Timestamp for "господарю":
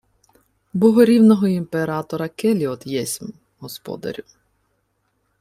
3.59-4.23